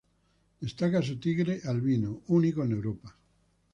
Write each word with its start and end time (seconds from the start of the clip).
Destaca 0.61 0.99
su 1.03 1.19
tigre 1.19 1.61
albino, 1.63 2.21
único 2.29 2.63
en 2.63 2.71
Europa. 2.71 3.15